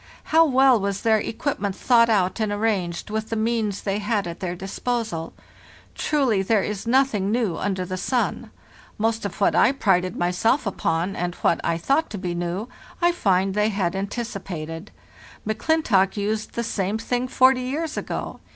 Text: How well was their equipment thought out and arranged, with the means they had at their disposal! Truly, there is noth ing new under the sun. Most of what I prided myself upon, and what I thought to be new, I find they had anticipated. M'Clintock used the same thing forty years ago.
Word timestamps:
How 0.33 0.45
well 0.47 0.79
was 0.79 1.03
their 1.03 1.19
equipment 1.19 1.75
thought 1.75 2.09
out 2.09 2.39
and 2.39 2.51
arranged, 2.51 3.11
with 3.11 3.29
the 3.29 3.35
means 3.35 3.83
they 3.83 3.99
had 3.99 4.25
at 4.25 4.39
their 4.39 4.55
disposal! 4.55 5.31
Truly, 5.93 6.41
there 6.41 6.63
is 6.63 6.87
noth 6.87 7.13
ing 7.13 7.31
new 7.31 7.55
under 7.55 7.85
the 7.85 7.97
sun. 7.97 8.49
Most 8.97 9.25
of 9.25 9.39
what 9.39 9.53
I 9.53 9.71
prided 9.71 10.15
myself 10.15 10.65
upon, 10.65 11.15
and 11.15 11.35
what 11.35 11.61
I 11.63 11.77
thought 11.77 12.09
to 12.09 12.17
be 12.17 12.33
new, 12.33 12.67
I 12.99 13.11
find 13.11 13.53
they 13.53 13.69
had 13.69 13.95
anticipated. 13.95 14.89
M'Clintock 15.45 16.17
used 16.17 16.53
the 16.53 16.63
same 16.63 16.97
thing 16.97 17.27
forty 17.27 17.61
years 17.61 17.95
ago. 17.95 18.39